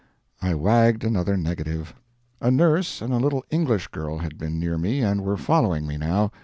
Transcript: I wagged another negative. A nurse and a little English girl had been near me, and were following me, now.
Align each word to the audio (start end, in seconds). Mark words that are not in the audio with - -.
I 0.41 0.55
wagged 0.55 1.03
another 1.03 1.37
negative. 1.37 1.93
A 2.39 2.49
nurse 2.49 3.03
and 3.03 3.13
a 3.13 3.17
little 3.19 3.45
English 3.51 3.89
girl 3.89 4.17
had 4.17 4.35
been 4.39 4.59
near 4.59 4.75
me, 4.79 5.01
and 5.01 5.21
were 5.23 5.37
following 5.37 5.85
me, 5.85 5.95
now. 5.95 6.31